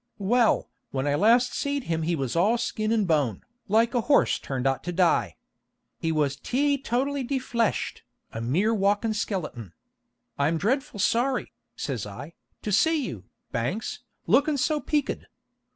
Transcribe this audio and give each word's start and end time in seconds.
"Well, 0.17 0.67
when 0.89 1.05
I 1.05 1.13
last 1.13 1.53
seed 1.53 1.83
him 1.83 2.01
he 2.01 2.15
was 2.15 2.35
all 2.35 2.57
skin 2.57 2.91
and 2.91 3.07
bone, 3.07 3.43
like 3.67 3.93
a 3.93 4.01
horse 4.01 4.39
turned 4.39 4.65
out 4.65 4.83
to 4.85 4.91
die. 4.91 5.35
He 5.99 6.11
was 6.11 6.35
teetotally 6.35 7.23
defleshed, 7.23 8.01
a 8.31 8.41
mere 8.41 8.73
walkin' 8.73 9.13
skeleton. 9.13 9.73
'I 10.39 10.47
am 10.47 10.57
dreadful 10.57 10.99
sorry,' 10.99 11.53
says 11.75 12.07
I, 12.07 12.33
'to 12.63 12.71
see 12.71 13.05
you, 13.05 13.25
Banks, 13.51 13.99
lookin' 14.25 14.57
so 14.57 14.79
peaked. 14.79 15.27